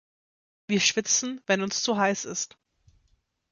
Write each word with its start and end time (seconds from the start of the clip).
Wir 0.65 0.79
schwitzen, 0.79 1.41
wenn 1.45 1.61
uns 1.61 1.83
zu 1.83 1.95
heiß 1.95 2.25
ist. 2.25 2.57